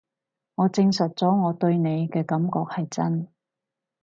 [0.55, 3.27] 我證實咗我對你嘅感覺係真